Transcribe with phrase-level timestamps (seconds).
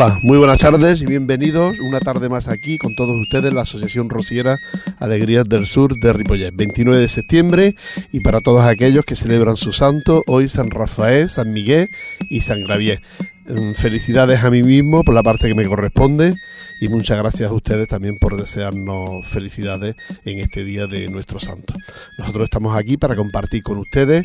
[0.00, 4.08] Hola, muy buenas tardes y bienvenidos una tarde más aquí con todos ustedes la Asociación
[4.08, 4.56] Rociera
[5.00, 7.74] Alegrías del Sur de Ripollet, 29 de septiembre
[8.12, 11.88] y para todos aquellos que celebran su santo, hoy San Rafael, San Miguel
[12.30, 13.02] y San Gravier.
[13.48, 16.34] Mm, felicidades a mí mismo por la parte que me corresponde
[16.80, 21.74] y muchas gracias a ustedes también por desearnos felicidades en este día de nuestro santo.
[22.18, 24.22] Nosotros estamos aquí para compartir con ustedes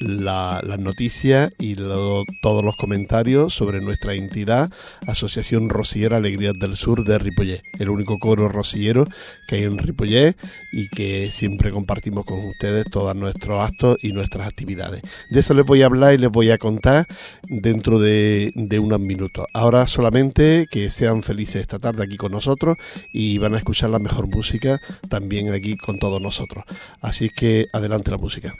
[0.00, 4.70] las noticias y todos los comentarios sobre nuestra entidad,
[5.06, 9.06] Asociación Rociera Alegrías del Sur de Ripollet, el único coro rociero
[9.48, 10.36] que hay en Ripollet
[10.72, 15.02] y que siempre compartimos con ustedes todos nuestros actos y nuestras actividades.
[15.30, 17.06] De eso les voy a hablar y les voy a contar
[17.44, 19.46] dentro de, de unos minutos.
[19.54, 22.76] Ahora solamente que sean felices esta tarde aquí con nosotros
[23.12, 26.64] y van a escuchar la mejor música también aquí con todos nosotros.
[27.00, 28.52] Así que adelante la música.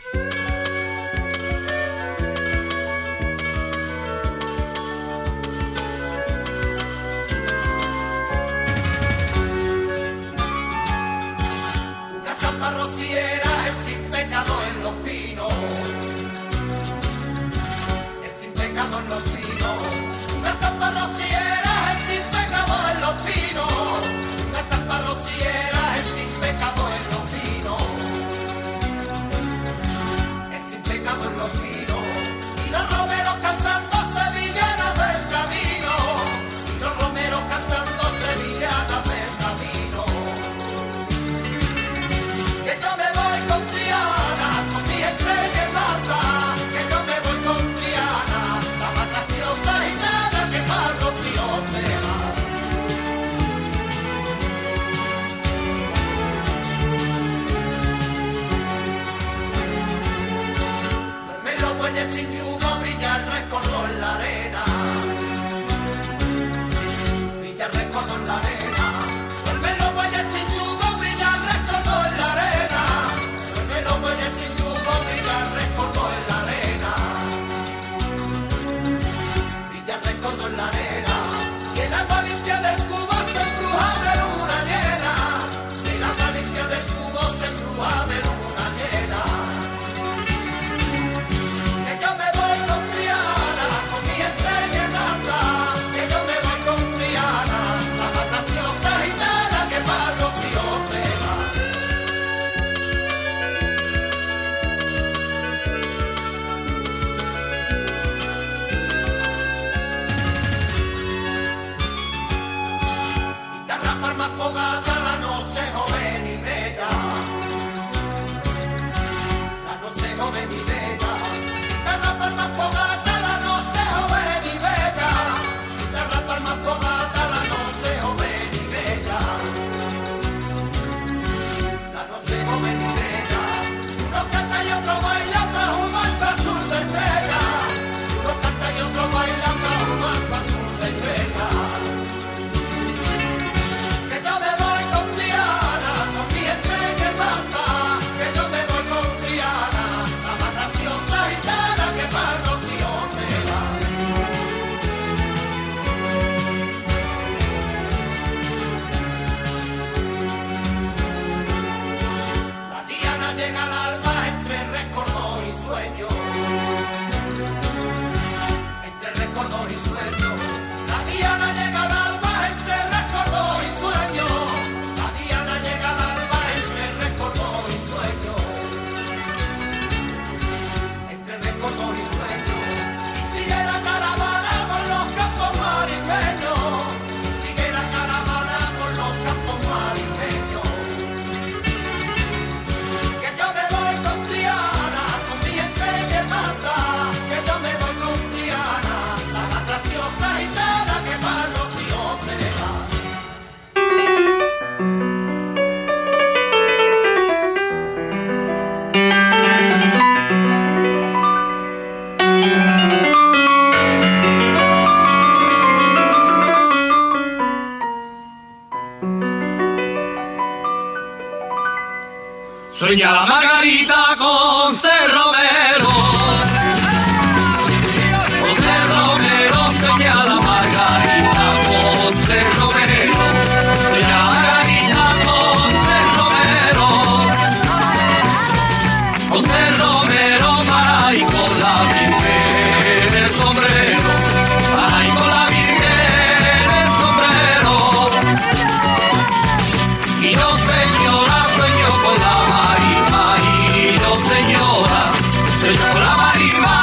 [256.33, 256.75] tarima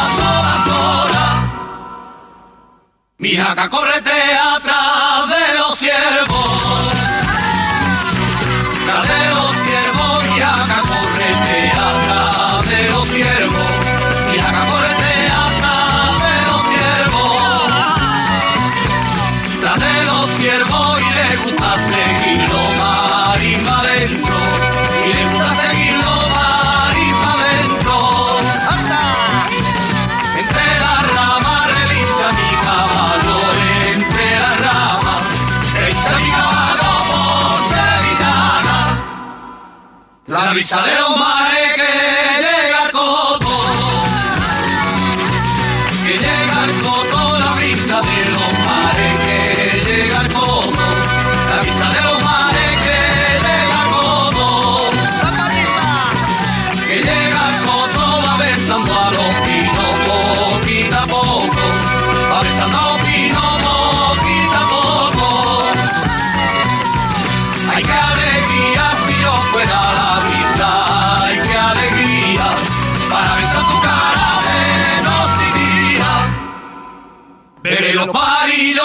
[0.00, 1.36] a todas horas.
[3.18, 4.18] Mi jaca correte
[4.56, 5.19] atrás.
[40.50, 40.82] La brisa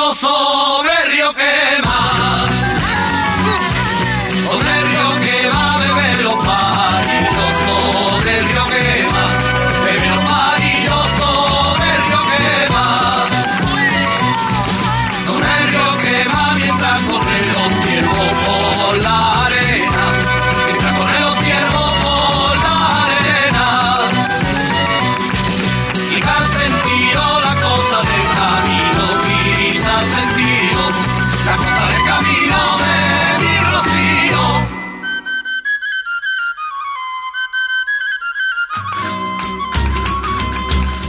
[0.06, 0.45] Alpha!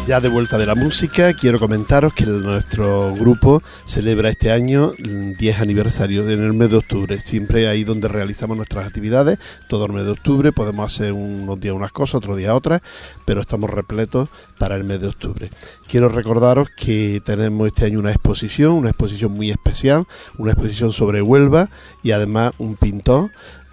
[0.07, 5.35] Ya de vuelta de la música, quiero comentaros que nuestro grupo celebra este año el
[5.35, 7.19] 10 aniversario en el mes de octubre.
[7.19, 10.53] Siempre ahí donde realizamos nuestras actividades, todo el mes de octubre.
[10.53, 12.83] Podemos hacer unos días unas cosas, otros días otras,
[13.25, 15.51] pero estamos repletos para el mes de octubre.
[15.89, 20.05] Quiero recordaros que tenemos este año una exposición, una exposición muy especial,
[20.39, 21.69] una exposición sobre Huelva
[22.05, 23.33] y además un pintor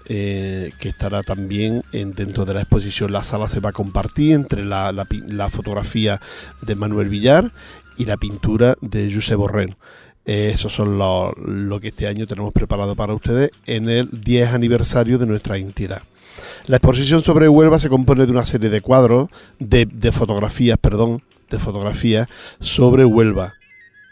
[0.10, 3.12] eh, que estará también en- dentro de la exposición.
[3.12, 4.92] La sala se va a compartir entre la,
[5.28, 6.20] la fotografía
[6.62, 7.52] de Manuel Villar
[7.98, 9.76] y la pintura de Josep Borrell.
[10.26, 14.54] Eh, esos son lo, lo que este año tenemos preparado para ustedes en el 10
[14.54, 16.02] aniversario de nuestra entidad.
[16.68, 19.30] La exposición sobre Huelva se compone de una serie de cuadros,
[19.60, 22.28] de, de fotografías, perdón, de fotografías
[22.60, 23.54] sobre Huelva.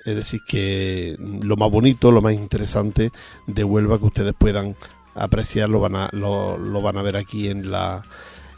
[0.05, 3.11] Es decir, que lo más bonito, lo más interesante
[3.47, 4.75] de Huelva que ustedes puedan
[5.15, 8.03] apreciar lo van a, lo, lo van a ver aquí en la,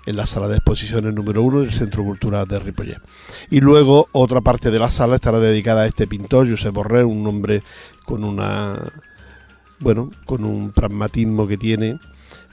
[0.05, 3.01] en la sala de exposiciones número uno del Centro Cultural de Ripollet.
[3.50, 7.25] Y luego otra parte de la sala estará dedicada a este pintor, Josep Borrell, un
[7.27, 7.63] hombre
[8.05, 8.77] con una
[9.79, 12.00] bueno, con un pragmatismo que tiene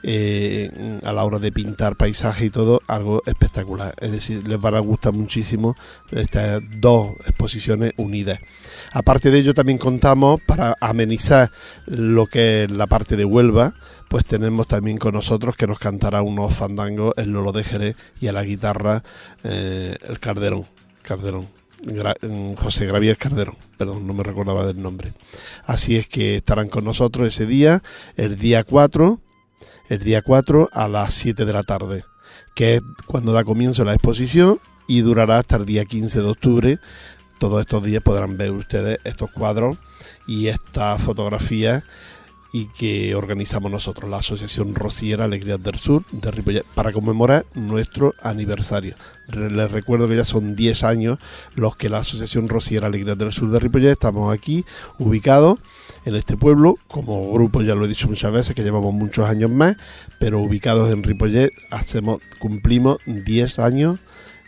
[0.02, 3.94] eh, a la hora de pintar paisaje y todo, algo espectacular.
[4.00, 5.76] Es decir, les van a gustar muchísimo
[6.10, 8.38] estas dos exposiciones unidas.
[8.92, 11.50] Aparte de ello, también contamos para amenizar
[11.86, 13.74] lo que es la parte de Huelva,
[14.08, 18.26] pues tenemos también con nosotros que nos cantará unos fandangos el Lolo de Jerez y
[18.28, 19.02] a la guitarra
[19.44, 20.18] eh, el.
[20.18, 20.66] Calderón.
[21.82, 25.12] Gra- mm, José Gravier Calderón, perdón, no me recordaba del nombre.
[25.64, 27.82] Así es que estarán con nosotros ese día,
[28.16, 29.18] el día 4,
[29.88, 32.04] el día 4 a las 7 de la tarde,
[32.54, 36.78] que es cuando da comienzo la exposición y durará hasta el día 15 de octubre.
[37.38, 39.78] Todos estos días podrán ver ustedes estos cuadros
[40.26, 41.82] y estas fotografías
[42.52, 48.14] y que organizamos nosotros, la Asociación Rociera Alegrías del Sur de Ripollet, para conmemorar nuestro
[48.22, 48.96] aniversario.
[49.28, 51.18] Les recuerdo que ya son 10 años
[51.54, 54.64] los que la Asociación Rociera Alegrías del Sur de Ripollet estamos aquí
[54.98, 55.58] ubicados
[56.04, 59.50] en este pueblo, como grupo ya lo he dicho muchas veces, que llevamos muchos años
[59.50, 59.76] más,
[60.18, 63.98] pero ubicados en Ripollet hacemos, cumplimos 10 años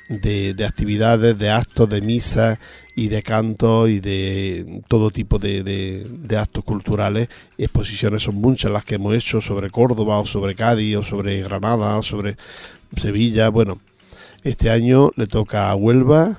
[0.08, 2.58] de, de actividades, de actos, de misas
[2.94, 7.28] y de cantos y de todo tipo de, de- de actos culturales.
[7.58, 11.96] Exposiciones son muchas las que hemos hecho sobre Córdoba o sobre Cádiz o sobre Granada
[11.96, 12.36] o sobre
[12.96, 13.48] Sevilla.
[13.48, 13.80] Bueno,
[14.42, 16.38] este año le toca a Huelva,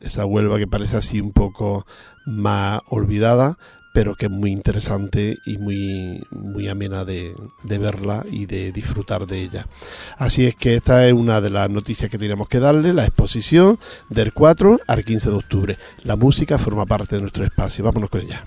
[0.00, 1.86] esa Huelva que parece así un poco
[2.24, 3.58] más olvidada,
[3.92, 9.26] pero que es muy interesante y muy, muy amena de, de verla y de disfrutar
[9.26, 9.66] de ella.
[10.16, 13.78] Así es que esta es una de las noticias que tenemos que darle, la exposición
[14.08, 15.78] del 4 al 15 de octubre.
[16.04, 17.84] La música forma parte de nuestro espacio.
[17.84, 18.46] Vámonos con ella.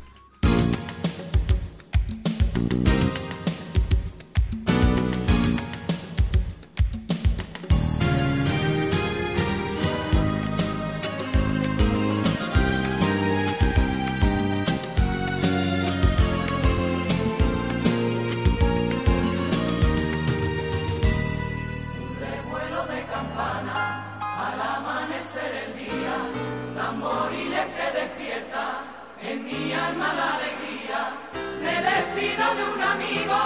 [32.56, 33.38] de un amigo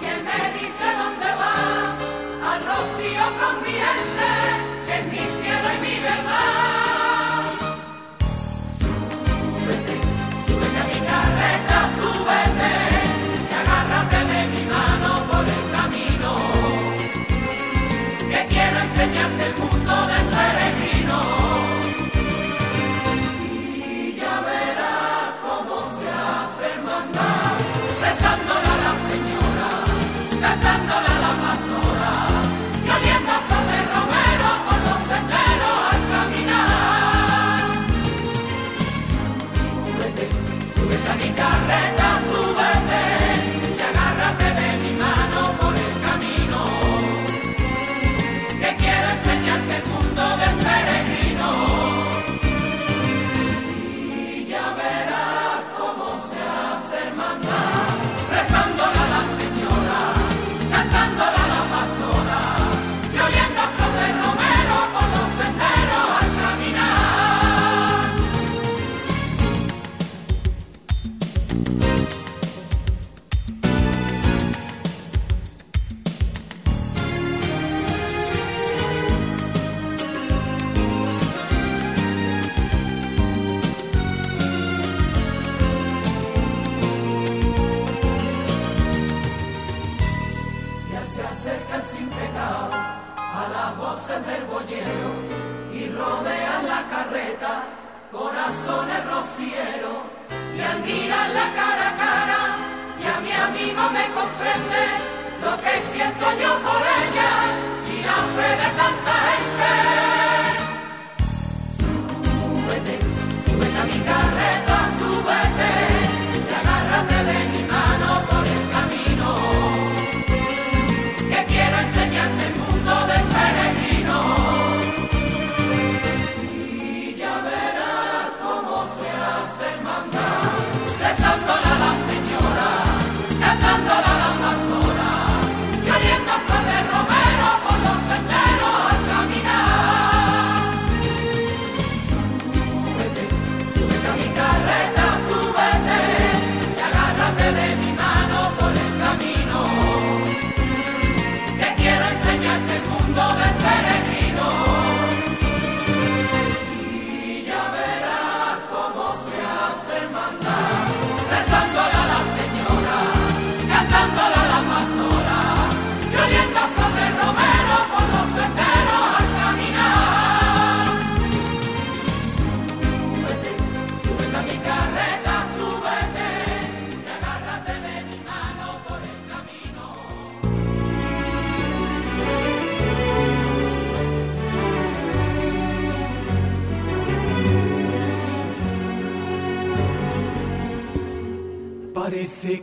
[0.00, 3.61] y él me dice dónde va, al rocío con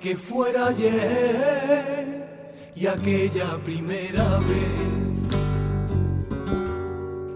[0.09, 2.25] que fuera ayer
[2.75, 4.81] y aquella primera vez.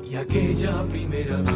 [0.09, 1.53] Y aquella primera vez.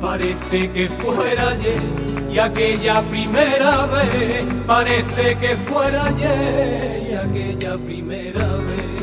[0.00, 1.82] Parece que fuera ayer
[2.30, 4.44] y aquella primera vez.
[4.68, 9.02] Parece que fuera ayer y aquella primera vez.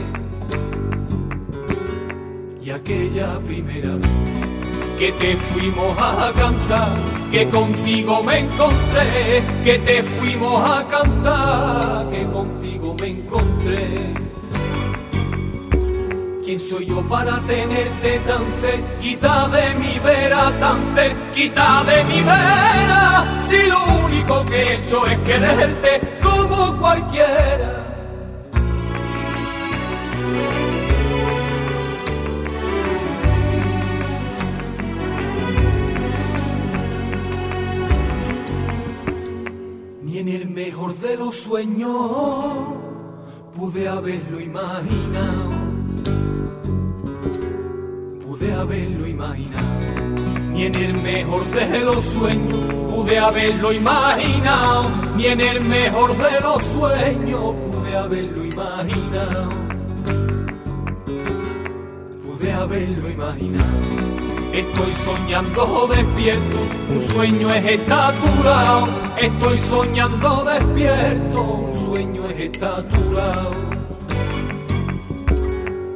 [2.63, 4.46] Y aquella primera vez
[4.97, 6.89] que te fuimos a cantar,
[7.31, 14.17] que contigo me encontré, que te fuimos a cantar, que contigo me encontré.
[16.43, 23.25] ¿Quién soy yo para tenerte tan cerquita de mi vera, tan cerquita de mi vera?
[23.47, 27.76] Si lo único que he hecho es quererte como cualquiera.
[40.95, 42.11] De los sueños
[43.55, 45.49] pude haberlo imaginado.
[48.25, 49.65] Pude haberlo imaginado.
[50.53, 52.57] Ni en el mejor de los sueños
[52.89, 54.89] pude haberlo imaginado.
[55.15, 59.49] Ni en el mejor de los sueños pude haberlo imaginado.
[62.23, 64.46] Pude haberlo imaginado.
[64.57, 66.57] Estoy soñando despierto,
[66.89, 68.87] un sueño es estar a tu lado.
[69.15, 73.51] Estoy soñando despierto, un sueño es estar a tu lado.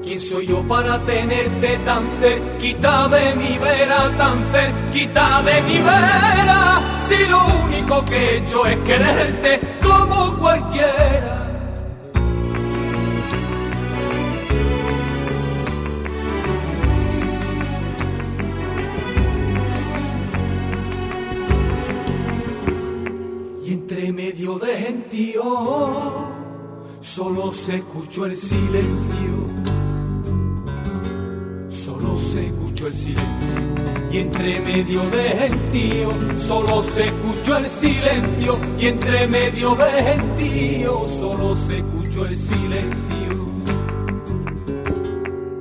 [0.03, 6.81] ¿Quién soy yo para tenerte tan cerquita de mi vera, tan cerquita de mi vera?
[7.09, 11.40] Si lo único que he hecho es quererte como cualquiera.
[24.59, 25.43] De gentío
[27.01, 29.31] solo se escuchó el silencio.
[31.69, 33.51] Solo se escuchó el silencio.
[34.11, 38.59] Y entre medio de gentío solo se escuchó el silencio.
[38.79, 43.47] Y entre medio de gentío solo se escuchó el silencio.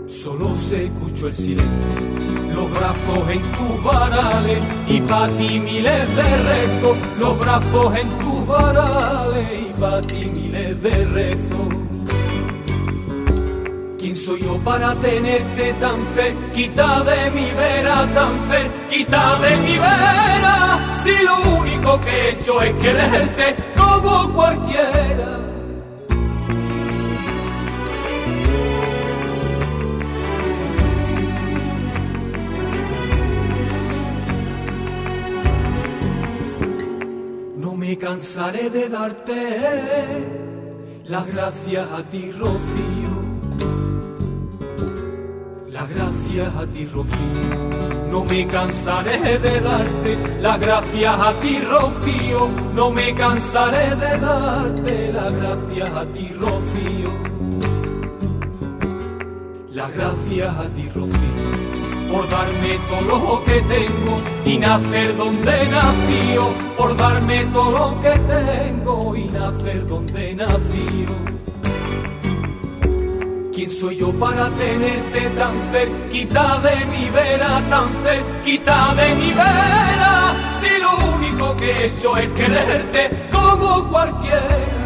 [0.08, 2.10] Solo se escuchó el silencio
[2.60, 8.29] los brazos en tus varales y pa' ti miles de rezos, los brazos en tus
[8.50, 11.68] y pa' ti miles de rezos.
[13.98, 20.56] ¿Quién soy yo para tenerte tan cerquita de mi vera, tan cerquita de mi vera?
[21.02, 25.29] Si lo único que he hecho es quererte como cualquiera.
[38.00, 40.26] Cansaré de darte
[41.04, 43.10] las gracias a ti, Rocío.
[45.68, 48.08] Las gracias a ti, Rocío.
[48.10, 52.48] No me cansaré de darte las gracias a ti, Rocío.
[52.74, 57.10] No me cansaré de darte las gracias a ti, Rocío.
[59.72, 61.59] Las gracias a ti, Rocío.
[62.10, 68.10] Por darme todo lo que tengo y nacer donde nació, por darme todo lo que
[68.10, 71.06] tengo y nacer donde nació.
[73.52, 80.34] ¿Quién soy yo para tenerte tan cerquita de mi vera, tan cerquita de mi vera?
[80.60, 84.79] Si lo único que he hecho es quererte como cualquiera.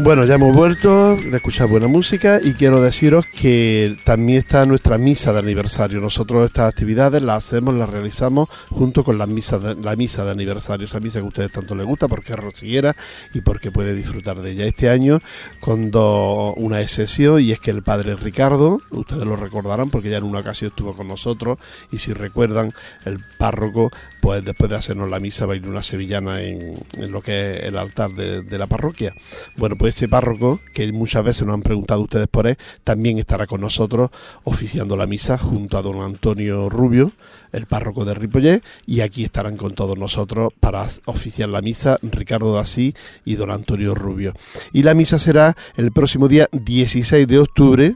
[0.00, 4.96] Bueno, ya hemos vuelto de escuchar buena música y quiero deciros que también está nuestra
[4.96, 5.98] misa de aniversario.
[5.98, 10.30] Nosotros estas actividades las hacemos, las realizamos junto con la misa de, la misa de
[10.30, 12.94] aniversario, esa misa que a ustedes tanto les gusta porque es rosillera
[13.34, 14.66] y porque puede disfrutar de ella.
[14.66, 15.20] Este año
[15.58, 20.18] con dos, una excepción y es que el padre Ricardo, ustedes lo recordarán porque ya
[20.18, 21.58] en una ocasión estuvo con nosotros
[21.90, 22.72] y si recuerdan
[23.04, 27.56] el párroco, pues después de hacernos la misa ir una sevillana en, en lo que
[27.56, 29.14] es el altar de, de la parroquia.
[29.56, 33.46] Bueno, pues ese párroco, que muchas veces nos han preguntado ustedes por él, también estará
[33.46, 34.10] con nosotros
[34.44, 37.12] oficiando la misa junto a don Antonio Rubio,
[37.52, 42.54] el párroco de Ripollet, y aquí estarán con todos nosotros para oficiar la misa Ricardo
[42.54, 44.34] Dasí y don Antonio Rubio.
[44.72, 47.94] Y la misa será el próximo día 16 de octubre,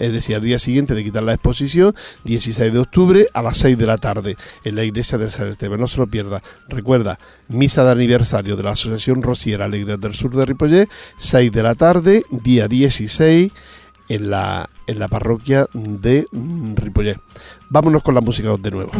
[0.00, 3.78] es decir, al día siguiente de quitar la exposición, 16 de octubre a las 6
[3.78, 5.78] de la tarde, en la iglesia del San Esteban.
[5.78, 6.42] No se lo pierda.
[6.68, 11.62] Recuerda, misa de aniversario de la Asociación Rociera Alegres del Sur de Ripollet, 6 de
[11.62, 13.52] la tarde, día 16,
[14.08, 17.18] en la, en la parroquia de Ripollet.
[17.68, 18.90] Vámonos con la música de nuevo.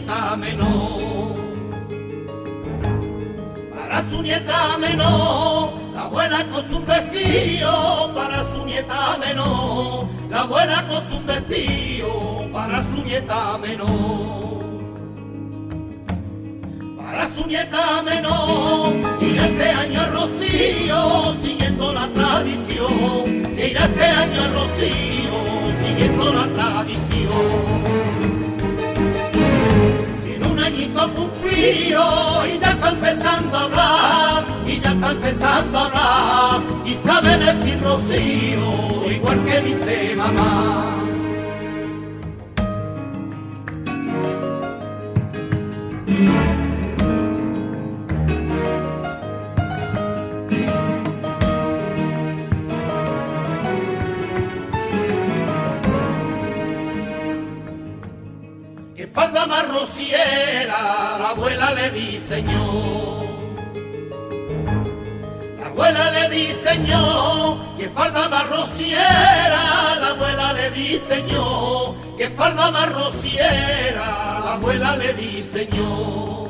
[0.00, 1.36] Menor.
[3.74, 5.70] Para su nieta menor.
[5.94, 10.06] La abuela con su vestido para su nieta menor.
[10.30, 14.64] La abuela con su vestido para su nieta menor.
[16.98, 18.92] Para su nieta menor.
[19.20, 23.58] Y este año Rocío siguiendo la tradición.
[23.58, 25.36] Irá este año Rocío
[25.82, 27.06] siguiendo la tradición.
[30.66, 36.94] Añito cumplido y ya está empezando a hablar, y ya está empezando a hablar, y
[37.06, 41.05] sabe decir Rocío, igual que dice mamá.
[59.16, 63.24] Falda más la abuela le diseñó.
[65.58, 72.90] La abuela le diseñó que falda más la abuela le diseñó que falda más
[73.94, 76.45] la abuela le diseñó.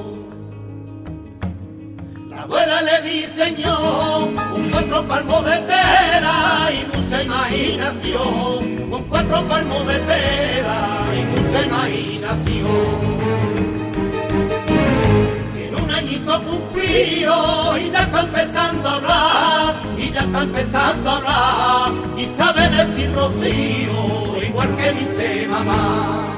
[2.48, 9.84] La abuela le diseñó un cuatro palmos de tela y mucha imaginación, con cuatro palmos
[9.88, 10.78] de tela
[11.12, 13.06] y mucha imaginación.
[15.54, 21.16] Tiene un añito cumplido y ya está empezando a hablar, y ya está empezando a
[21.16, 26.35] hablar, y sabe decir Rocío, igual que dice mamá.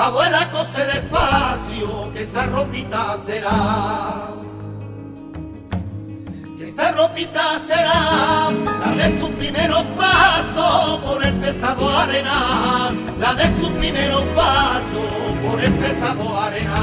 [0.00, 4.32] Abuela cose despacio, que esa ropita será.
[6.56, 13.60] Que esa ropita será la de sus primeros pasos por el pesado arena, la de
[13.60, 15.12] sus primeros pasos
[15.46, 16.82] por el pesado arena.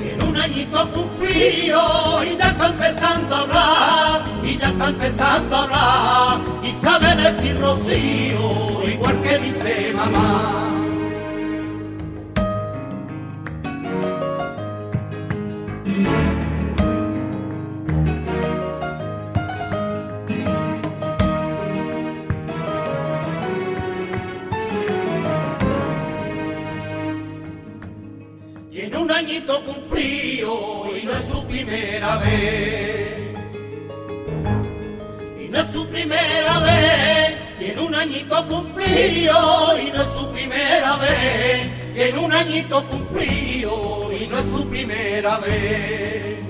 [0.00, 4.22] Tiene un añito cumplido y ya está empezando a hablar,
[4.58, 10.70] ya está empezando a hablar y sabe decir Rocío, igual que dice mamá.
[28.70, 33.03] Y en un añito cumplió y no es su primera vez
[36.04, 41.94] primera vez, tiene un añito cumplido y no es su primera vez.
[41.94, 46.40] Tiene un añito cumplido y no es su primera vez.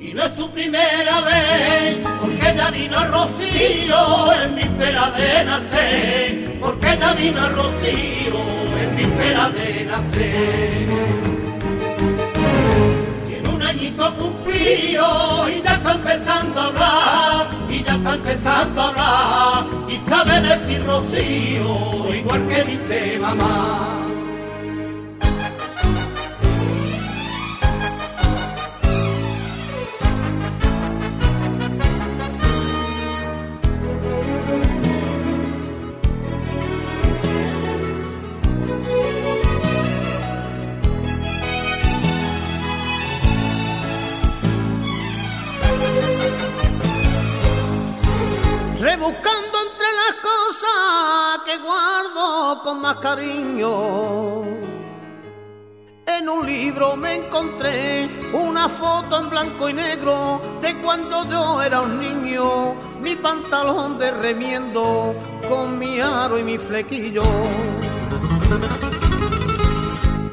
[0.00, 6.92] Y no es su primera vez, porque ella vino Rocío en víspera de nacer, porque
[6.94, 8.38] ella vino Rocío
[8.80, 10.94] en víspera de nacer.
[13.64, 17.33] Añito cumplido y ya está empezando a hablar, y
[17.84, 24.03] ya está empezando a hablar, y sabe decir Rocío, igual que dice mamá.
[49.04, 54.42] Rebuscando entre las cosas que guardo con más cariño.
[56.06, 61.82] En un libro me encontré una foto en blanco y negro de cuando yo era
[61.82, 65.14] un niño, mi pantalón de remiendo
[65.50, 67.24] con mi aro y mi flequillo.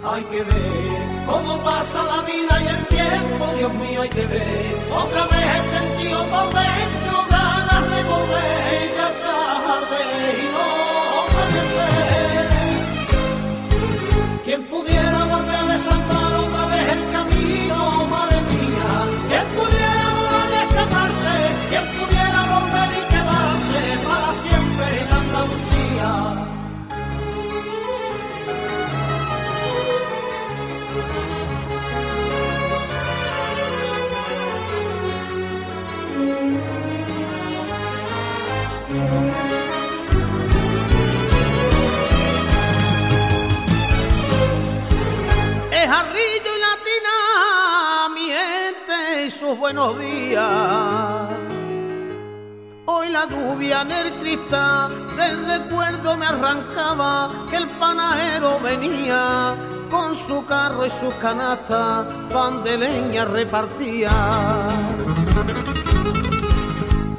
[0.09, 4.77] Hay que ver cómo pasa la vida y el tiempo, Dios mío, hay que ver.
[4.95, 7.30] Otra vez he sentido por dentro
[8.13, 9.00] ah
[49.73, 51.29] buenos días.
[52.87, 59.55] Hoy la lluvia en cristal del recuerdo me arrancaba que el panadero venía
[59.89, 64.11] con su carro y sus canastas, pan de leña repartía.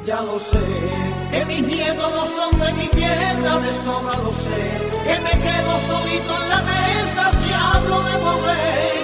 [0.05, 0.91] Ya lo sé,
[1.31, 4.61] que mis nietos no son de mi tierra, de sobra lo sé,
[5.05, 9.02] que me quedo solito en la mesa si hablo de volver,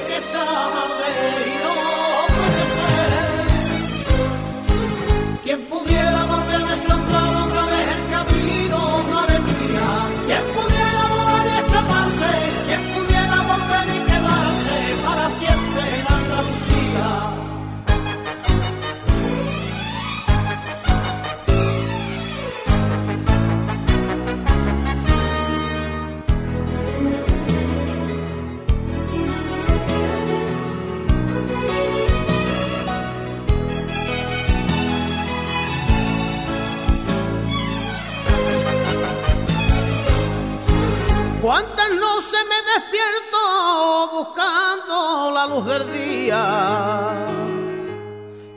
[45.40, 46.42] la luz del día?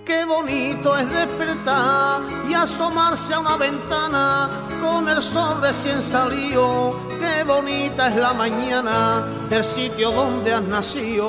[0.04, 6.98] Qué bonito es despertar y asomarse a una ventana con el sol recién salido.
[7.20, 11.28] Qué bonita es la mañana del sitio donde has nacido.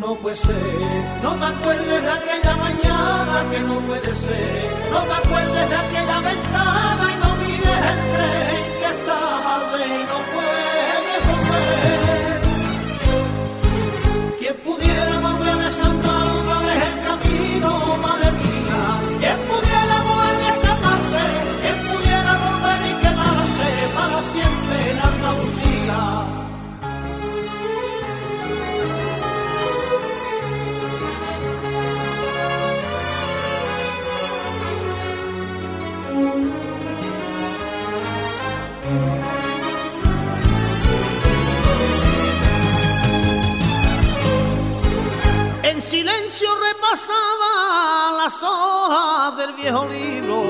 [0.00, 5.14] No puede ser, no te acuerdes de aquella mañana que no puede ser, no te
[5.22, 10.43] acuerdes de aquella ventana y no mires el tren que está tarde y no puedes
[14.62, 14.83] poder.
[48.34, 50.42] Las hojas del viejo libro.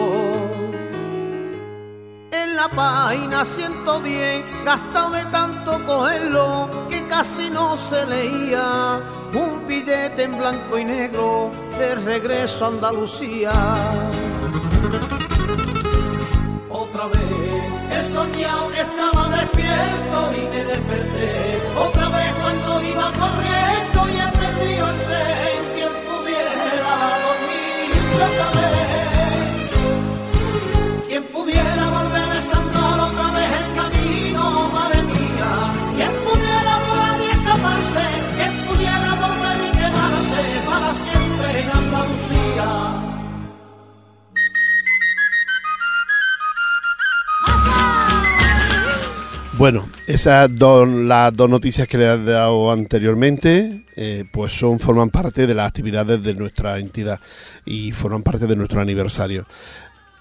[2.31, 9.01] En la página 110, gastado de tanto cogerlo, que casi no se leía.
[9.35, 13.53] Un billete en blanco y negro de regreso a Andalucía.
[16.71, 17.21] Otra vez
[17.91, 21.63] he soñado que estaba de despierto y me desperté.
[21.77, 23.84] Otra vez cuando iba corriendo
[49.65, 55.09] Bueno, esas dos, las dos noticias que le he dado anteriormente, eh, pues son forman
[55.09, 57.19] parte de las actividades de nuestra entidad
[57.65, 59.47] y forman parte de nuestro aniversario.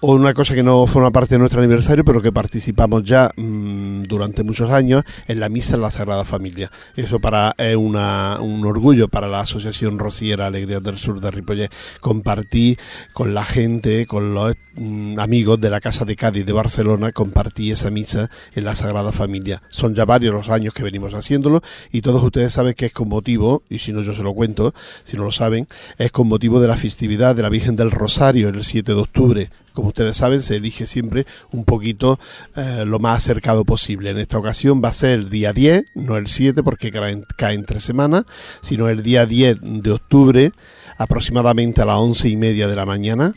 [0.00, 4.02] O una cosa que no forma parte de nuestro aniversario, pero que participamos ya mm,
[4.02, 6.70] durante muchos años, en la misa en la Sagrada Familia.
[6.94, 11.70] Eso para es una- un orgullo para la Asociación Rociera Alegrías del Sur de Ripollet.
[12.02, 12.76] Compartí
[13.14, 17.70] con la gente, con los mm, amigos de la Casa de Cádiz de Barcelona, compartí
[17.70, 19.62] esa misa en la Sagrada Familia.
[19.70, 23.08] Son ya varios los años que venimos haciéndolo y todos ustedes saben que es con
[23.08, 26.60] motivo, y si no yo se lo cuento, si no lo saben, es con motivo
[26.60, 29.50] de la festividad de la Virgen del Rosario el 7 de octubre.
[29.74, 32.18] Como ustedes saben, se elige siempre un poquito
[32.56, 34.10] eh, lo más acercado posible.
[34.10, 37.24] En esta ocasión va a ser el día 10, no el 7 porque cae, en-
[37.36, 38.24] cae entre semanas,
[38.62, 40.52] sino el día 10 de octubre,
[40.96, 43.34] aproximadamente a las once y media de la mañana.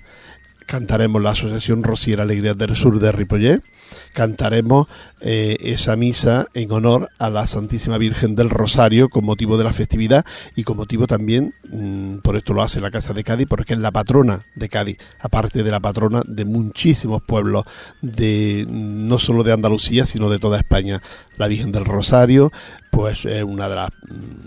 [0.68, 3.62] Cantaremos la Asociación Rociera Alegrías del Sur de Ripollet.
[4.12, 4.88] Cantaremos
[5.22, 9.72] eh, esa misa en honor a la Santísima Virgen del Rosario con motivo de la
[9.72, 10.26] festividad
[10.58, 13.80] y con motivo también, mm, por esto lo hace la Casa de Cádiz, porque es
[13.80, 17.64] la patrona de Cádiz, aparte de la patrona de muchísimos pueblos,
[18.02, 21.02] de mm, no solo de Andalucía, sino de toda España.
[21.38, 22.52] La Virgen del Rosario,
[22.92, 23.90] pues es una de las,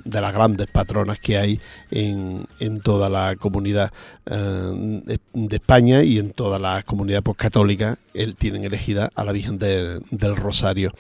[0.04, 3.92] de las grandes patronas que hay en, en toda la comunidad
[4.26, 5.00] eh,
[5.34, 7.98] de, España y en todas las comunidades pues, católicas
[8.38, 10.92] tienen elegida a la Virgen del- Rosario.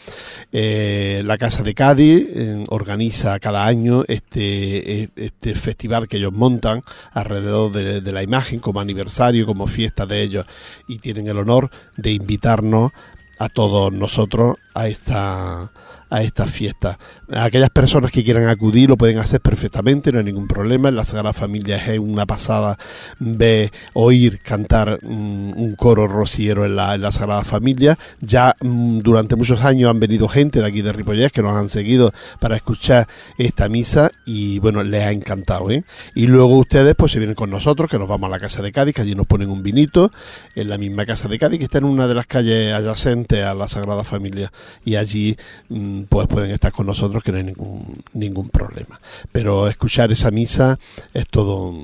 [0.52, 6.32] Eh, la Casa de Cádiz eh, organiza cada año este, eh, este festival que ellos
[6.32, 10.46] montan alrededor de, de la imagen como aniversario, como fiesta de ellos
[10.88, 12.92] y tienen el honor de invitarnos
[13.40, 15.70] a todos nosotros a esta
[16.10, 16.98] a esta fiesta.
[17.32, 20.88] Aquellas personas que quieran acudir lo pueden hacer perfectamente, no hay ningún problema.
[20.88, 22.76] En la Sagrada Familia es una pasada
[23.20, 27.96] ver, oír cantar mm, un coro rociero en la, en la Sagrada Familia.
[28.20, 31.68] Ya mm, durante muchos años han venido gente de aquí de Ripollés que nos han
[31.68, 33.06] seguido para escuchar
[33.38, 35.70] esta misa y bueno, les ha encantado.
[35.70, 35.84] ¿eh?
[36.14, 38.72] Y luego ustedes pues se vienen con nosotros, que nos vamos a la Casa de
[38.72, 40.10] Cádiz, que allí nos ponen un vinito
[40.56, 43.54] en la misma Casa de Cádiz, que está en una de las calles adyacentes a
[43.54, 44.52] la Sagrada Familia.
[44.84, 45.36] Y allí
[45.68, 49.00] mm, pues pueden estar con nosotros que no hay ningún, ningún problema.
[49.32, 50.78] Pero escuchar esa misa
[51.14, 51.74] es todo,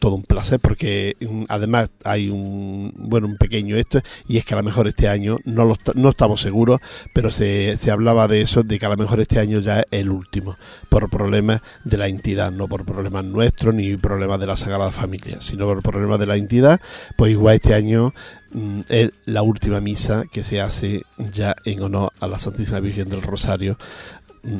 [0.00, 4.54] todo un placer porque mm, además hay un bueno un pequeño esto y es que
[4.54, 6.80] a lo mejor este año no lo no estamos seguros
[7.14, 9.86] pero se, se hablaba de eso de que a lo mejor este año ya es
[9.92, 10.56] el último
[10.88, 15.36] por problemas de la entidad no por problemas nuestros ni problemas de la Sagrada Familia
[15.38, 16.80] sino por problemas de la entidad.
[17.16, 18.12] Pues igual este año
[18.52, 23.08] mm, es la última misa que se hace ya en honor a la Santísima Virgen
[23.08, 23.76] del Rosario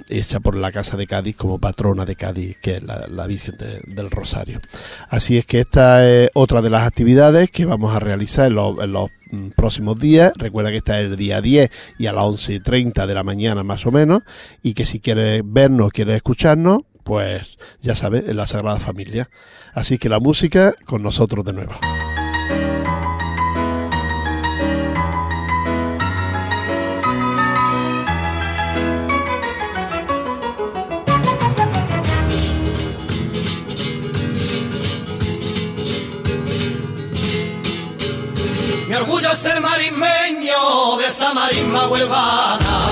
[0.08, 3.80] hecha por la Casa de Cádiz como patrona de Cádiz, que es la, Virgen de-
[3.86, 4.60] del Rosario.
[5.08, 8.78] Así es que esta es otra de las actividades que vamos a realizar en los,
[8.78, 10.32] en los, mm, próximos días.
[10.36, 13.90] Recuerda que está el día 10 y a las 11.30 de la mañana más o
[13.92, 14.22] menos,
[14.62, 19.30] y que si quieres vernos, quieres escucharnos, pues ya sabes, en la Sagrada Familia.
[19.72, 21.72] Así que la música con nosotros de nuevo.
[39.32, 42.86] Es ser marismeño de esa marisma huelvana.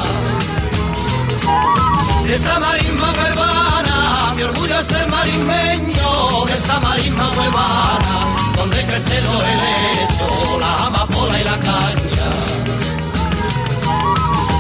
[2.24, 8.16] De esa marisma huelvana, mi orgullo es ser marismeño de esa marisma huelvana,
[8.57, 12.29] donde crecen los helechos, la amapola y la caña.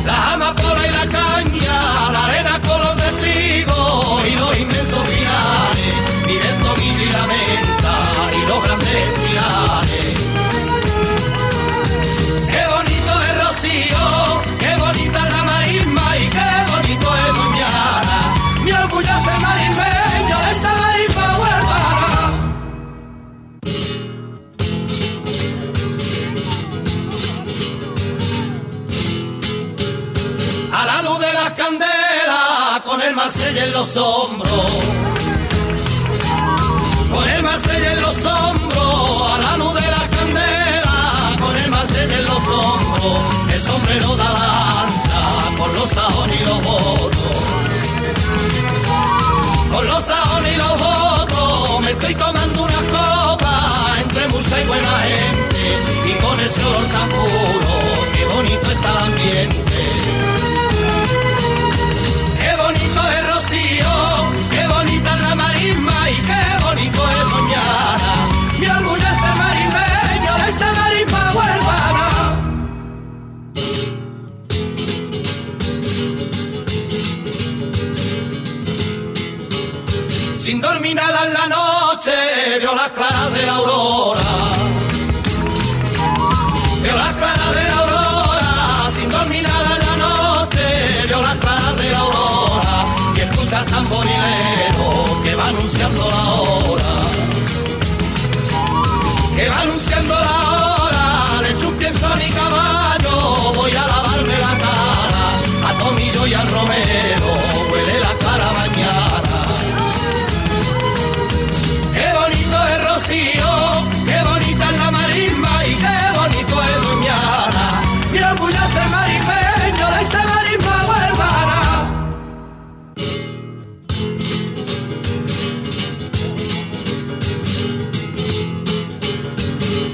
[0.04, 1.97] La amapola y la caña,
[33.78, 34.72] los hombros,
[37.14, 42.18] con el Marsella en los hombros, a la luz de la candela, con el Marsella
[42.18, 43.22] en los hombros,
[43.54, 45.20] el sombrero da la ancha,
[45.58, 47.38] con los sajones y los votos,
[49.72, 54.92] con los sajones y los votos, me estoy tomando una copa entre mucha y buena
[55.06, 55.62] gente,
[56.04, 57.72] y con ese olor tan puro,
[58.12, 60.07] qué bonito está el ambiente.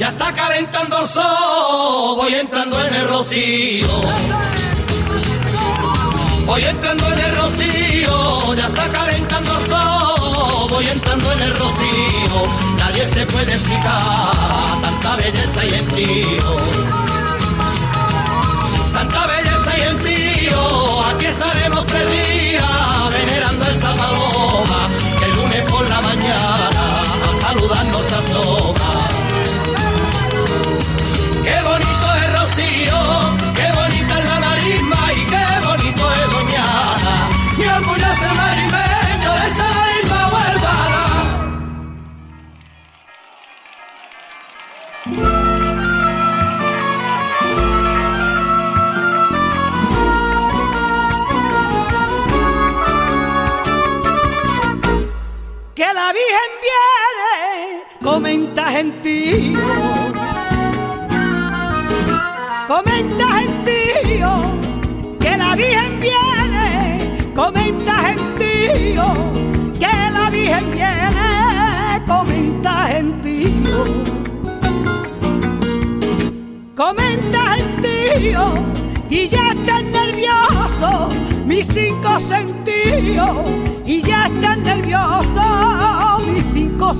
[0.04, 3.88] Ya está calentando el sol, voy entrando en el rocío.
[6.44, 12.36] Voy entrando en el rocío, ya está calentando el sol, voy entrando en el rocío,
[12.76, 14.34] nadie se puede explicar
[14.82, 16.56] tanta belleza y envío.
[18.92, 24.80] Tanta belleza y envío, aquí estaremos tres días venerando esa paloma,
[25.18, 26.82] que el lunes por la mañana
[27.26, 28.83] a saludarnos asoma.
[58.04, 59.58] Comenta gentío.
[62.68, 64.30] Comenta gentío,
[65.18, 69.06] que la Virgen viene, comenta gentío,
[69.80, 73.84] que la Virgen viene, comenta gentío.
[76.76, 78.44] Comenta gentío,
[79.08, 81.14] y ya están nerviosos
[81.46, 83.50] mis cinco sentidos,
[83.86, 86.03] y ya están nerviosos mis
[86.74, 86.92] cinco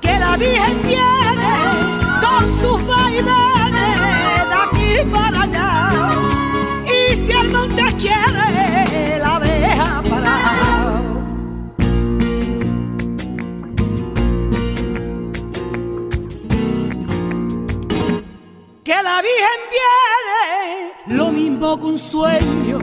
[0.00, 1.54] que la Virgen viene
[2.22, 6.10] con sus vaivenes de aquí para allá.
[6.86, 11.02] Y si el monte quiere, la deja parar.
[18.84, 22.78] Que la Virgen viene lo mismo que un sueño.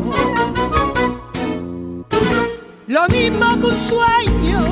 [2.88, 4.64] Lo mismo que un sueño,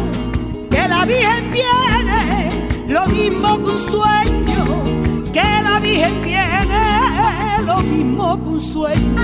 [0.70, 2.50] que la Virgen viene,
[2.88, 9.22] lo mismo que un sueño, que la Virgen viene, lo mismo que un sueño.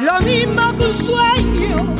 [0.00, 1.94] Lo mismo que un sueño,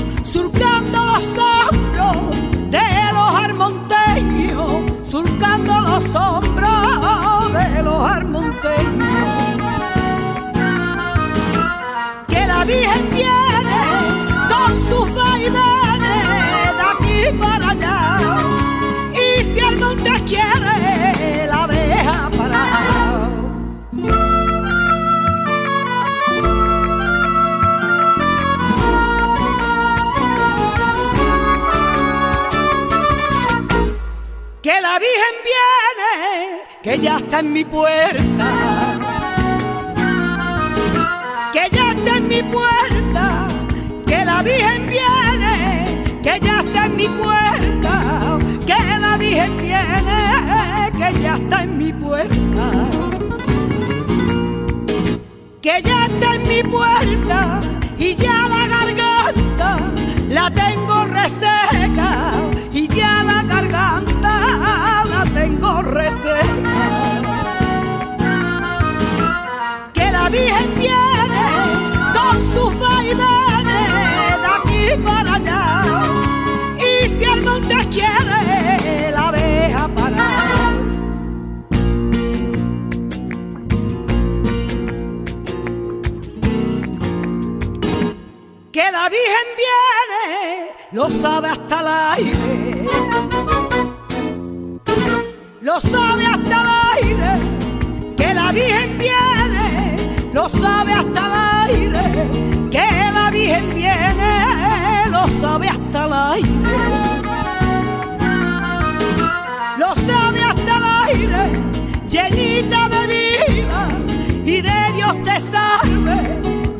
[36.84, 38.50] que ya está en mi puerta.
[41.50, 43.48] Que ya está en mi puerta,
[44.06, 51.22] que la Virgen viene, que ya está en mi puerta, que la Virgen viene, que
[51.22, 52.66] ya está en mi puerta,
[55.62, 57.60] que ya está en mi puerta.
[57.96, 59.03] Y ya la garganta
[77.94, 80.74] quiere, la deja parar.
[88.72, 92.88] Que la Virgen viene lo sabe hasta el aire.
[95.60, 97.32] Lo sabe hasta el aire,
[98.16, 99.96] que la Virgen viene,
[100.32, 101.34] lo sabe hasta el
[101.70, 102.04] aire,
[102.70, 102.86] que
[103.16, 107.23] la Virgen viene, lo sabe hasta el aire.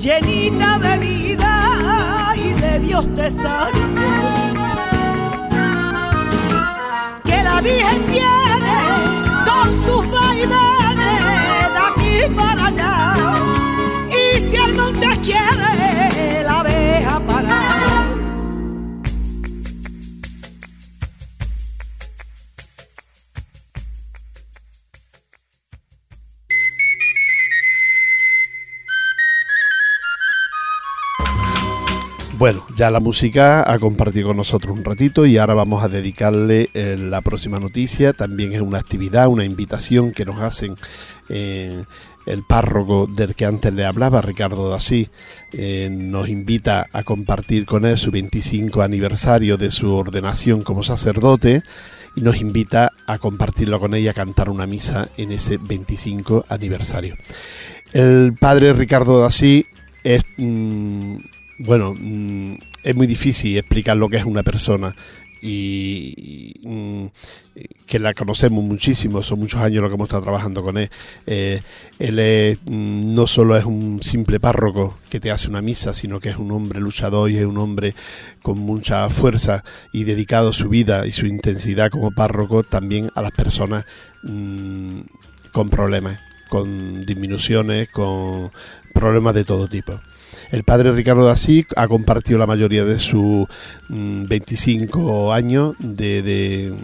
[0.05, 3.81] Llenita de vida, y de Dios te salve.
[7.25, 8.14] Que la Virgen
[32.45, 36.69] Bueno, ya la música ha compartido con nosotros un ratito y ahora vamos a dedicarle
[36.75, 38.13] eh, la próxima noticia.
[38.13, 40.75] También es una actividad, una invitación que nos hacen
[41.31, 41.85] eh,
[42.27, 45.09] el párroco del que antes le hablaba, Ricardo Dasí.
[45.55, 51.63] eh, nos invita a compartir con él su 25 aniversario de su ordenación como sacerdote
[52.15, 57.15] y nos invita a compartirlo con ella, a cantar una misa en ese 25 aniversario.
[57.95, 59.65] El padre Ricardo Dasí
[60.03, 61.17] es, mm,
[61.59, 64.95] bueno, mm, es muy difícil explicar lo que es una persona
[65.47, 67.07] y, mm,
[67.87, 70.91] que la conocemos muchísimo, son muchos años lo que hemos estado trabajando con él.
[71.27, 71.61] Eh,
[71.99, 76.19] él es, mm, no solo es un simple párroco que te hace una misa, sino
[76.19, 77.95] que es un hombre luchador y es un hombre
[78.43, 83.33] con mucha fuerza y dedicado su vida y su intensidad como párroco también a las
[83.33, 83.85] personas
[85.53, 88.51] con problemas, con disminuciones, con
[88.95, 90.01] problemas de todo tipo.
[90.55, 93.49] El padre Ricardo de Asís ha compartido la mayoría de sus
[93.89, 96.75] mm, 25 años de, de-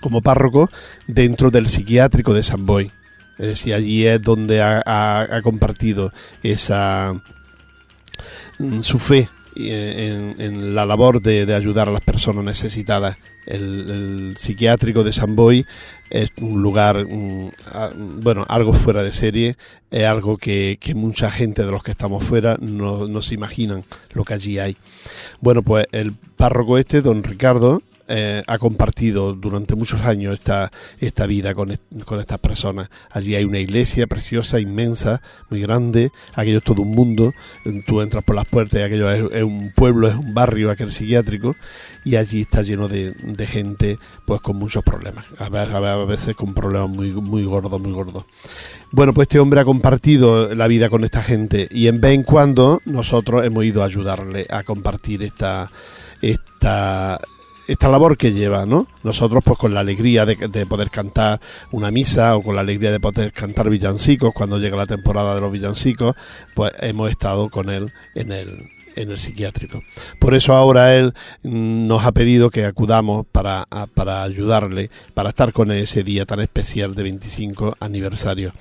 [0.00, 0.68] como párroco
[1.06, 2.90] dentro del psiquiátrico de San Boy.
[3.38, 6.12] Es decir, allí es donde ha, ha- compartido
[6.42, 7.14] esa
[8.58, 13.16] mm, su fe en, la labor de, de ayudar a las personas necesitadas.
[13.46, 15.66] El, psiquiátrico de San Boy
[16.08, 19.56] es un lugar, bueno, algo fuera de serie,
[19.90, 23.84] es algo que, que mucha gente de los que estamos fuera no, no se imaginan
[24.12, 24.76] lo que allí hay.
[25.40, 31.26] Bueno, pues el párroco este, don Ricardo, eh, ha compartido durante muchos años esta, esta
[31.26, 32.90] vida con, con estas personas.
[33.10, 37.32] Allí hay una iglesia preciosa, inmensa, muy grande, aquello es todo un mundo,
[37.86, 41.54] tú entras por las puertas y aquello es, un pueblo, es un barrio, aquel psiquiátrico,
[42.04, 43.14] y allí está lleno de,
[43.46, 45.48] gente pues con muchos problemas, a
[46.04, 48.24] veces con problemas muy, muy gordos, muy gordos.
[48.92, 51.68] Bueno, pues este hombre ha compartido la vida con esta gente.
[51.70, 55.70] Y en vez en cuando nosotros hemos ido a ayudarle a compartir esta,
[56.20, 57.20] esta,
[57.70, 58.86] esta labor que lleva, ¿no?
[59.04, 61.40] Nosotros pues con la alegría de, de poder cantar
[61.70, 65.40] una misa o con la alegría de poder cantar villancicos cuando llega la temporada de
[65.40, 66.16] los villancicos,
[66.54, 68.66] pues hemos estado con él en el,
[68.96, 69.82] en el psiquiátrico.
[70.18, 71.14] Por eso ahora él
[71.44, 76.40] mm, nos ha pedido que acudamos para, para ayudarle, para estar con ese día tan
[76.40, 78.52] especial de 25 aniversario.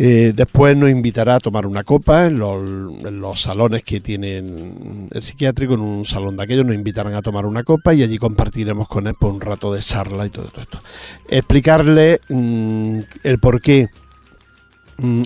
[0.00, 5.74] Eh, después nos invitará a tomar una copa en los, salones que tienen el psiquiátrico,
[5.74, 9.08] en un salón de aquellos nos invitarán a tomar una copa y allí compartiremos con
[9.08, 10.78] él por un rato de charla y todo, esto.
[11.28, 13.88] Explicarle mm, el por qué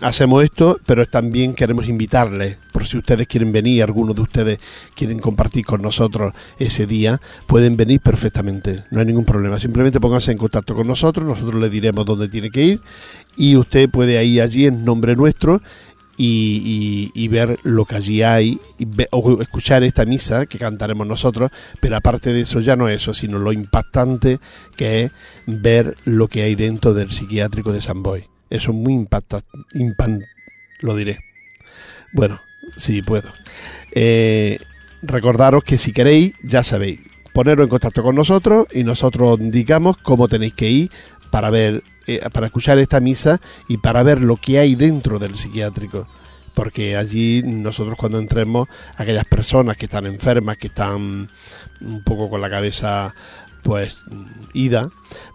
[0.02, 4.58] hacemos esto, pero también queremos invitarles, por si ustedes quieren venir, algunos de ustedes
[4.94, 9.58] quieren compartir con nosotros ese día, pueden venir perfectamente, no hay ningún problema.
[9.58, 12.80] Simplemente pónganse en contacto con nosotros, nosotros le diremos dónde tiene que ir
[13.36, 15.62] y usted puede ir allí en nombre nuestro
[16.18, 21.06] y, y- ver lo que allí hay y ve- o escuchar esta misa que cantaremos
[21.06, 21.50] nosotros,
[21.80, 24.38] pero aparte de eso ya no eso, sino lo impactante
[24.76, 25.12] que es
[25.46, 28.31] ver lo que hay dentro del psiquiátrico de San Boy.
[28.52, 30.26] Eso es muy impactante,
[30.80, 31.18] lo diré.
[32.12, 32.42] Bueno,
[32.76, 33.30] si puedo.
[33.92, 34.58] Eh,
[35.00, 37.00] recordaros que si queréis, ya sabéis,
[37.32, 40.90] poneros en contacto con nosotros y nosotros os indicamos cómo tenéis que ir
[41.30, 45.34] para ver, eh, para escuchar esta misa y para ver lo que hay dentro del
[45.34, 46.06] psiquiátrico.
[46.52, 51.30] Porque allí nosotros cuando entremos, aquellas personas que están enfermas, que están
[51.80, 53.14] un poco con la cabeza
[53.62, 53.96] pues
[54.54, 54.90] ida,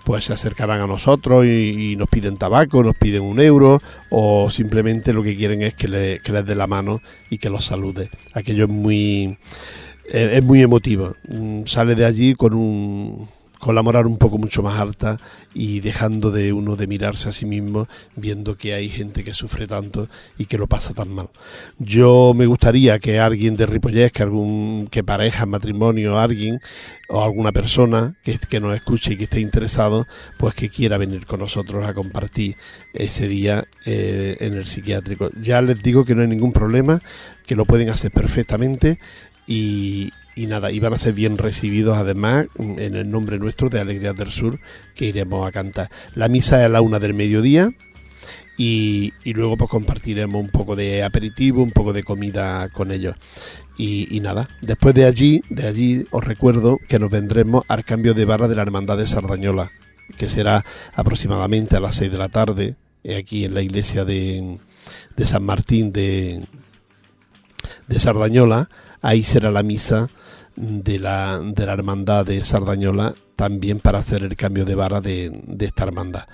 [0.06, 5.14] pues se acercarán a nosotros y, nos piden tabaco, nos piden un euro o simplemente
[5.14, 7.00] lo que quieren es que, le- que les dé la mano
[7.30, 8.10] y que los salude.
[8.34, 9.38] Aquello es muy,
[10.12, 11.16] eh, es muy emotivo.
[11.28, 13.28] Mm, Sale de allí con un,
[13.60, 15.18] con la moral un poco mucho más alta
[15.58, 19.66] y dejando de uno de mirarse a sí mismo, viendo que hay gente que sufre
[19.66, 21.30] tanto y que lo pasa tan mal.
[21.80, 26.62] Yo me gustaría que alguien de Ripollés, que algún que pareja, matrimonio, alguien
[27.10, 30.06] o alguna persona que, que nos escuche y que esté interesado,
[30.38, 32.56] pues que quiera venir con nosotros a compartir
[32.94, 35.32] ese día eh, en el psiquiátrico.
[35.42, 37.02] Ya les digo que no hay ningún problema,
[37.48, 39.00] que lo pueden hacer perfectamente
[39.48, 43.80] y, y nada, y van a ser bien recibidos además en el nombre nuestro de
[43.80, 44.60] Alegrías del Sur
[44.96, 45.90] que iremos cantar.
[46.16, 47.72] La misa a la una del mediodía
[48.58, 53.16] y, luego pues compartiremos un poco de aperitivo, un poco de comida con ellos.
[53.78, 58.26] Y, nada, después de allí, de allí os recuerdo que nos vendremos al cambio de
[58.26, 59.70] barra de la Hermandad de Sardañola,
[60.18, 64.58] que será aproximadamente a las 6 de la tarde, eh, aquí en la iglesia de,
[65.16, 66.42] de San Martín de,
[67.88, 68.68] de Sardañola.
[69.04, 70.10] Ahí será la misa
[70.56, 75.32] de la, de la hermandad de Sardañola también para hacer el cambio de vara de,
[75.46, 76.26] de esta hermandad.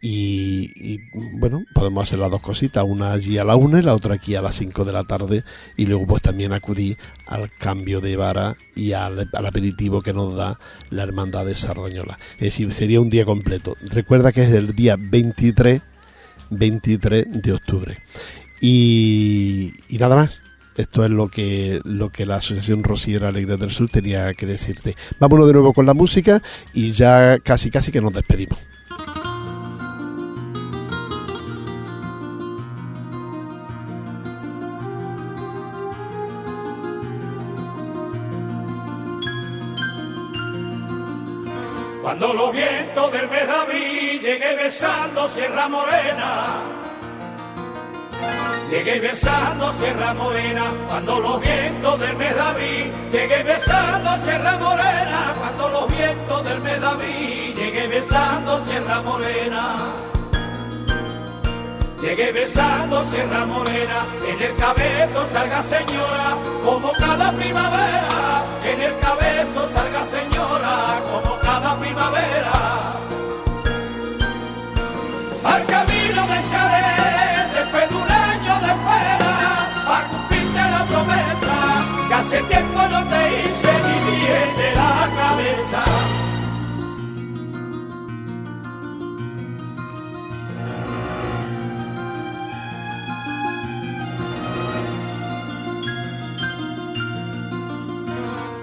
[0.00, 1.00] Y, y,
[1.38, 4.34] bueno, podemos hacer las dos cositas, una allí a la una y la otra aquí
[4.34, 5.42] a las 5 de la tarde
[5.76, 10.36] y luego pues también acudir al cambio de vara y al, al aperitivo que nos
[10.36, 10.58] da
[10.90, 12.18] la hermandad de Sardañola.
[12.34, 13.76] Es decir, sería un día completo.
[13.82, 15.80] Recuerda que es el día 23,
[16.50, 17.98] 23 de octubre.
[18.60, 20.47] Y, y nada más.
[20.78, 24.94] Esto es lo que, lo que la Asociación Rosiera Alegre del Sur tenía que decirte.
[25.18, 26.40] Vámonos de nuevo con la música
[26.72, 28.56] y ya casi casi que nos despedimos.
[42.02, 46.87] Cuando los vientos del mes de abril llegué besando Sierra Morena.
[48.70, 52.34] Llegué besando Sierra Morena cuando los vientos del mes.
[53.10, 56.78] Llegué besando Sierra Morena cuando los vientos del mes.
[57.56, 59.78] Llegué besando Sierra Morena.
[62.00, 68.44] Llegué besando Sierra Morena, en el cabezo salga señora, como cada primavera,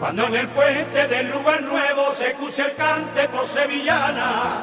[0.05, 4.61] Cuando en el puente del lugar nuevo se escucha el cante por sevillana.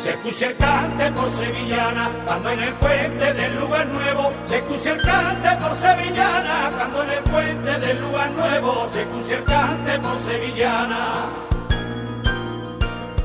[0.00, 2.08] Se escucha el cante por sevillana.
[2.24, 6.70] Cuando en el puente del lugar nuevo se escucha el cante por sevillana.
[6.74, 10.98] Cuando en el puente del lugar nuevo se escucha el cante por sevillana.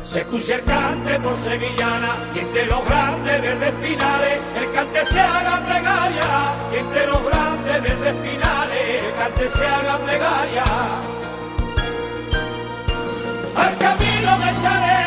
[0.03, 5.21] Se escucha el cante por sevillana y entre los grandes verdes pinares el cante se
[5.21, 6.25] haga plegaria
[6.73, 8.58] y entre los grandes verdes pinares
[9.19, 10.63] cante se haga plegaria.
[13.63, 15.01] Al camino me echaré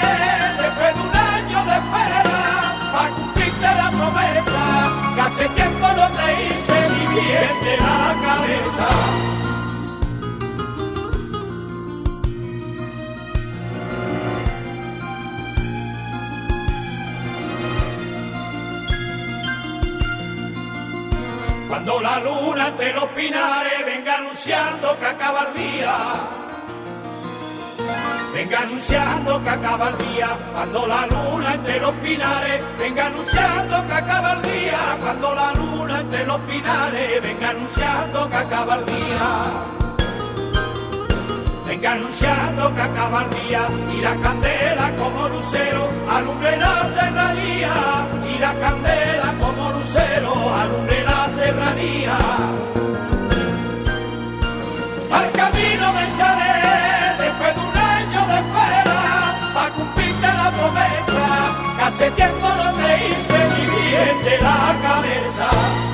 [0.63, 2.23] después de un año de espera
[2.93, 4.65] para cumplirte la promesa
[5.15, 8.89] que hace tiempo no te hice ni bien de la cabeza.
[21.73, 25.95] Cuando la luna entre los pinares venga anunciando que acaba el día.
[28.35, 30.29] Venga anunciando que acaba el día.
[30.53, 34.99] Cuando la luna entre los pinares venga anunciando que acaba día.
[35.01, 39.82] Cuando la luna entre los pinares venga anunciando que acaba el día.
[41.73, 43.67] Venga anunciando que acaba el día
[43.97, 47.73] y la candela como lucero alumbre la serranía
[48.31, 52.19] y la candela como lucero alumbre la serranía.
[55.19, 61.25] Al camino me echaré después de un año de espera para cumplirte la promesa
[61.75, 65.92] que hace tiempo no te hice ni bien de la cabeza.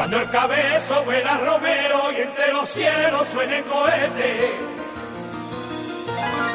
[0.00, 4.50] Cuando el cabezo vuela Romero y entre los cielos suene cohete.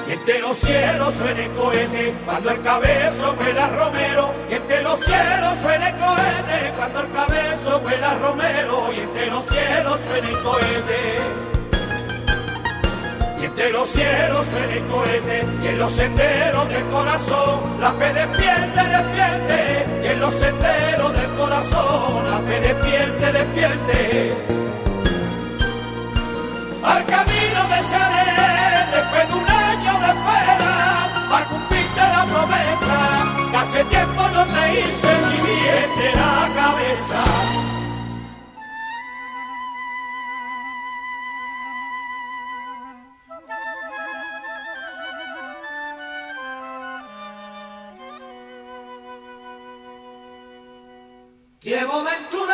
[0.08, 2.16] Y entre los cielos suene cohete.
[2.26, 6.74] Cuando el cabezo vuela Romero y entre los cielos suene cohete.
[6.76, 11.55] Cuando el cabezo vuela Romero y entre los cielos suene cohete.
[13.40, 18.88] Y entre los cielos el cohete y en los senderos del corazón la fe despierte,
[18.88, 24.34] despierte y en los senderos del corazón la fe despierte, despierte
[26.84, 27.76] al camino me
[28.96, 34.80] después de un año de espera para cumplirte la promesa que hace tiempo no te
[34.80, 37.65] hice ni bien de la cabeza.
[51.66, 52.45] Llevo dentro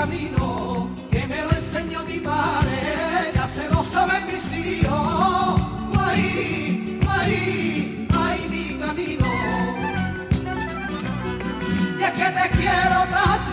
[0.00, 5.60] camino, que me lo enseñó mi padre, ya se lo saben mis hijos.
[5.98, 9.26] Ay, ay, ay, mi camino.
[11.98, 13.49] Y es que te quiero tanto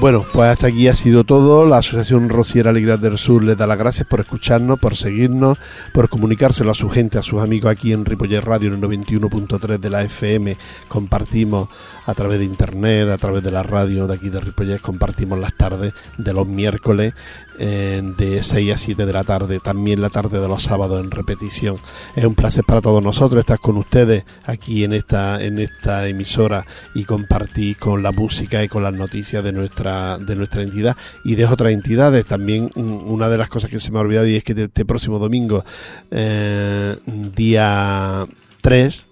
[0.00, 1.66] Bueno, pues hasta aquí ha sido todo.
[1.66, 5.58] La Asociación Rociera Alegría del Sur les da las gracias por escucharnos, por seguirnos,
[5.92, 9.78] por comunicárselo a su gente, a sus amigos aquí en Ripollet Radio en el 91.3
[9.78, 10.56] de la FM.
[10.88, 11.68] Compartimos
[12.06, 15.54] a través de internet, a través de la radio de aquí de Ripollet, compartimos las
[15.54, 17.14] tardes de los miércoles
[17.58, 21.10] eh, de 6 a 7 de la tarde, también la tarde de los sábados en
[21.10, 21.76] repetición.
[22.16, 26.64] Es un placer para todos nosotros estar con ustedes aquí en esta, en esta emisora
[26.94, 31.34] y compartir con la música y con las noticias de nuestra, de nuestra entidad y
[31.34, 32.26] de otras entidades.
[32.26, 34.84] También mm, una de las cosas que se me ha olvidado y es que este
[34.84, 35.64] próximo domingo,
[36.10, 36.96] eh,
[37.34, 38.26] día
[38.62, 39.06] 3,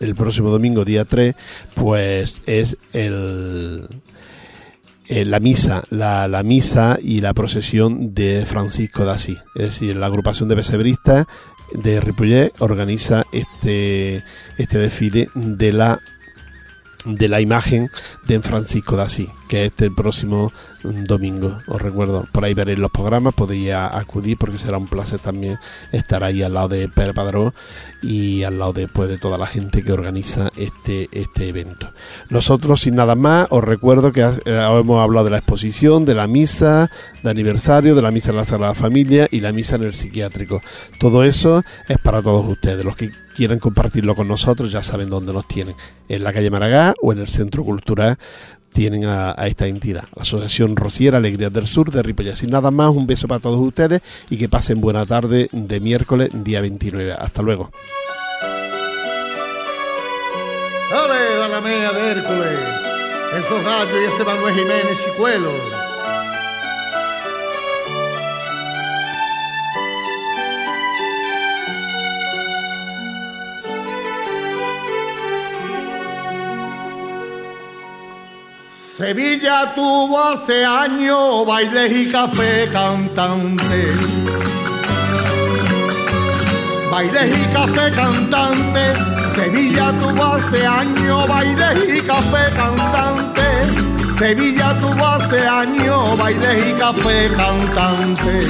[0.00, 1.34] el próximo domingo, día 3,
[1.74, 3.88] pues es el
[5.10, 9.38] eh, la misa, la, la misa y la procesión de Francisco de Asís.
[9.54, 11.26] Es decir, la agrupación de pesebristas
[11.72, 14.22] de Ripollet organiza este,
[14.58, 15.98] este desfile de la
[17.04, 17.88] de la imagen
[18.26, 21.58] de Francisco de Asís, que es este próximo domingo.
[21.66, 25.58] Os recuerdo, por ahí veréis los programas, podéis acudir porque será un placer también
[25.92, 27.52] estar ahí al lado de Pere Padrón
[28.02, 31.90] y al lado después de toda la gente que organiza este, este evento.
[32.30, 36.26] Nosotros, sin nada más, os recuerdo que eh, hemos hablado de la exposición, de la
[36.26, 36.90] misa,
[37.22, 40.60] de aniversario, de la misa en la Sagrada Familia y la misa en el psiquiátrico.
[41.00, 42.84] Todo eso es para todos ustedes.
[42.84, 45.74] Los que quieran compartirlo con nosotros ya saben dónde nos tienen.
[46.08, 48.18] En la calle Maragá o en el Centro Cultural
[48.72, 52.36] tienen a, esta entidad, la Asociación Rociera Alegrías del Sur de Ripollet.
[52.36, 56.30] Sin nada más, un beso para todos ustedes y que pasen buena tarde de miércoles,
[56.32, 57.12] día 29.
[57.12, 57.70] Hasta luego.
[78.98, 83.92] Sevilla tuvo hace años bailes y café cantante.
[86.90, 88.94] Bailes y café cantante,
[89.36, 93.42] Sevilla tuvo hace años bailes y café cantante.
[94.18, 98.46] Sevilla tuvo hace años bailes y café cantante.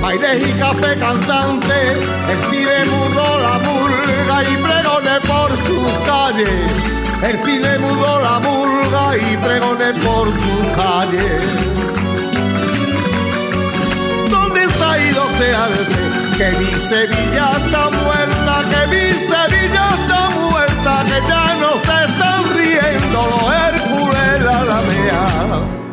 [0.00, 1.92] Bailes y café cantante,
[2.30, 6.96] el cine mudó la murga y pregoné por sus calles.
[7.22, 11.42] El cine mudó la murga y pregoné por sus calles.
[14.30, 15.86] ¿Dónde está ido arte?
[16.36, 22.40] Que mi Sevilla está muerta, que mi Sevilla está muerta, que ya no se están
[22.54, 25.85] riendo los Hércules la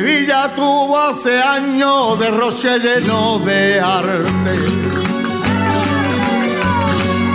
[0.00, 0.40] Alamea.
[0.40, 4.30] Sevilla tuvo hace años de roche lleno de arte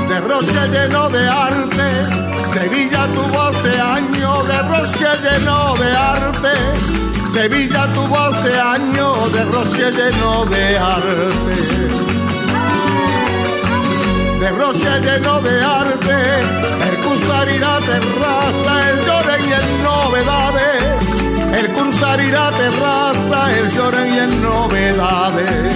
[0.10, 1.88] de roche lleno de arte.
[2.54, 6.54] Sevilla tuvo hace años de roche lleno de arte.
[7.34, 11.56] Sevilla tuvo hace años de roche lleno de arte.
[14.40, 16.18] De roche lleno de arte,
[16.90, 20.95] el cursar irá terraza, el lloren y el novedades.
[21.58, 25.76] El cursar irá terraza, el lloren y el novedades.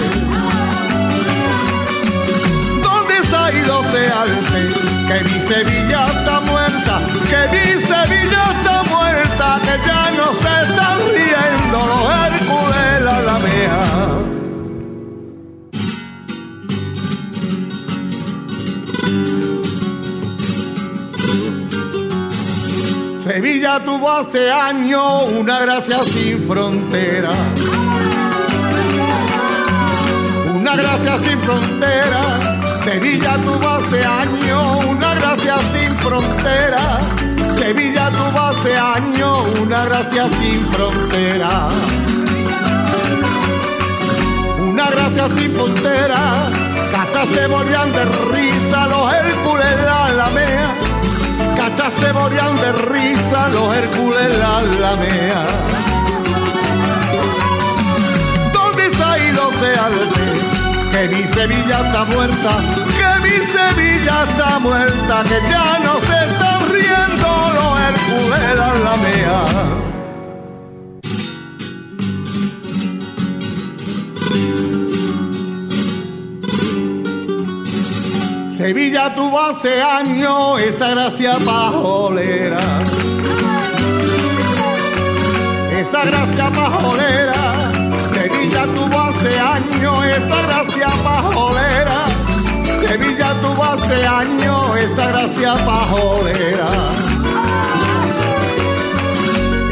[2.82, 4.60] ¿Dónde ha ido ese arte?
[5.08, 7.00] Que mi Sevilla está muerta,
[7.30, 14.49] que mi Sevilla está muerta, que ya no se están riendo los Hércules la Alamea.
[23.40, 27.30] Sevilla tuvo hace años una gracia sin frontera.
[30.54, 32.20] Una gracia sin frontera.
[32.84, 37.00] Sevilla tuvo hace años una gracia sin frontera.
[37.56, 41.68] Sevilla tuvo hace años una gracia sin frontera.
[44.68, 46.46] Una gracia sin frontera.
[46.94, 50.89] Hasta se morían de risa los Hércules la Alamea.
[51.96, 55.46] Se morían de risa los Hércules la Alamea.
[58.52, 59.42] ¿Dónde ha ido
[59.86, 60.24] arte?
[60.90, 62.50] Que mi Sevilla está muerta,
[62.98, 69.89] que mi Sevilla está muerta, que ya no se están riendo los Hércules la Alamea.
[78.60, 82.60] Sevilla tuvo hace años esa gracia pajolera.
[85.80, 87.70] Esa gracia pajolera.
[88.12, 92.04] Sevilla tuvo hace años esa gracia pajolera.
[92.86, 96.68] Sevilla tuvo hace años esa gracia pajolera.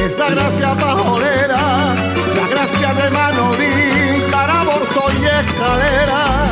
[0.01, 1.95] Esa gracia pajolera,
[2.37, 3.58] la gracia de y
[5.41, 6.43] escalera,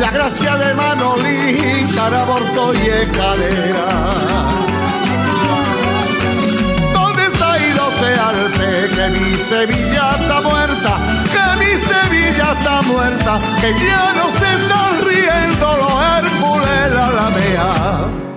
[0.00, 3.88] la gracia de Manolín, aborto y escalera.
[6.94, 8.94] ¿Dónde está Idote Alpe?
[8.94, 10.92] Que mi Sevilla está muerta,
[11.32, 18.29] que mi Sevilla está muerta, que ya no se están riendo los Hércules la mea.